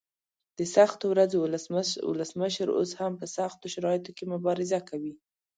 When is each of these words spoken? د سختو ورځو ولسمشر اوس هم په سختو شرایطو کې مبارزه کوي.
د 0.57 0.59
سختو 0.75 1.05
ورځو 1.13 1.37
ولسمشر 2.09 2.67
اوس 2.77 2.91
هم 2.99 3.13
په 3.21 3.25
سختو 3.37 3.71
شرایطو 3.73 4.11
کې 4.17 4.25
مبارزه 4.33 4.79
کوي. 4.89 5.13